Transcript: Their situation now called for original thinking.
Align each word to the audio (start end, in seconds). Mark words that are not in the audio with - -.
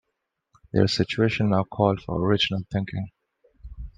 Their 0.73 0.87
situation 0.87 1.51
now 1.51 1.63
called 1.63 2.01
for 2.01 2.19
original 2.19 2.63
thinking. 2.71 3.11